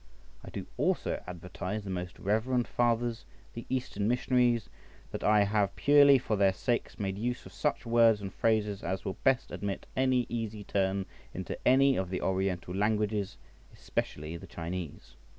[0.43, 4.67] I do also advertise the most reverend fathers the Eastern missionaries
[5.11, 9.05] that I have purely for their sakes made use of such words and phrases as
[9.05, 13.37] will best admit an easy turn into any of the Oriental languages,
[13.75, 15.17] especially the Chinese.